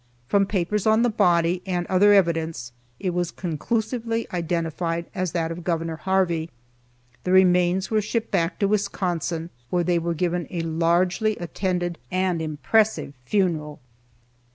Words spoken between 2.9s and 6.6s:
it was conclusively identified as that of Gov. Harvey.